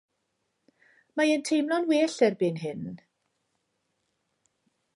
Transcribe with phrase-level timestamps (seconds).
[1.19, 2.81] Mae e'n teimlo'n well erbyn hyn.